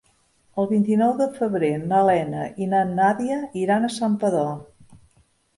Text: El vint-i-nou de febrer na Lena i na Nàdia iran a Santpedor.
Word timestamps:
El 0.61 0.67
vint-i-nou 0.71 1.11
de 1.19 1.27
febrer 1.35 1.69
na 1.91 2.01
Lena 2.09 2.47
i 2.65 2.71
na 2.73 2.81
Nàdia 2.95 3.39
iran 3.67 3.87
a 3.87 3.93
Santpedor. 3.99 4.53